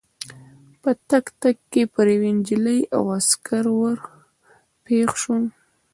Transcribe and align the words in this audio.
په 0.81 0.89
تګ 1.09 1.25
تګ 1.41 1.57
کې 1.71 1.83
پر 1.93 2.07
یوې 2.15 2.31
نجلۍ 2.37 2.79
او 2.95 3.03
عسکر 3.17 3.65
ور 3.79 3.97
پېښ 4.85 5.09
شوو. 5.21 5.37